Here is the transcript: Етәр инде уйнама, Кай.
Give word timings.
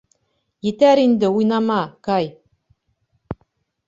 Етәр 0.67 1.01
инде 1.01 1.29
уйнама, 1.41 1.77
Кай. 2.07 2.31